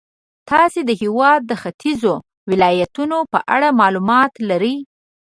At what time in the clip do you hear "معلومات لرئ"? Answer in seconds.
3.81-4.75